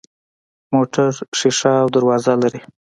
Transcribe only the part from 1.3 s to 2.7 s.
شیشه او دروازې لري.